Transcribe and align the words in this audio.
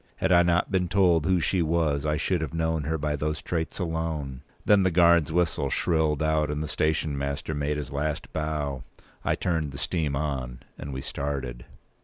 Had 0.15 0.31
I 0.31 0.41
not 0.41 0.71
been 0.71 0.87
told 0.87 1.27
who 1.27 1.39
she 1.39 1.61
was, 1.61 2.07
I 2.07 2.17
should 2.17 2.41
have 2.41 2.55
known 2.55 2.85
her 2.85 2.97
by 2.97 3.15
those 3.15 3.39
traits 3.39 3.77
alone. 3.77 4.41
Then 4.65 4.81
the 4.81 4.89
guard's 4.89 5.31
whistle 5.31 5.69
shrilled 5.69 6.23
out, 6.23 6.49
and 6.49 6.63
the 6.63 6.67
station 6.67 7.15
master 7.15 7.53
made 7.53 7.77
his 7.77 7.91
last 7.91 8.33
bow; 8.33 8.81
I 9.23 9.35
turned 9.35 9.71
the 9.71 9.77
steam 9.77 10.15
on; 10.15 10.61
and 10.75 10.91
we 10.91 11.01
started. 11.01 11.65